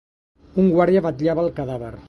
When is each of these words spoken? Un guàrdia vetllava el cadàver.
Un 0.63 0.71
guàrdia 0.77 1.05
vetllava 1.09 1.47
el 1.47 1.55
cadàver. 1.61 1.97